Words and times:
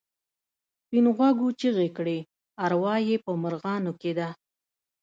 سپین 0.83 1.05
غوږو 1.15 1.47
چیغې 1.59 1.89
کړې 1.97 2.17
اروا 2.65 2.95
یې 3.07 3.15
په 3.25 3.31
مرغانو 3.43 3.91
کې 4.01 4.11
ده. 4.17 4.29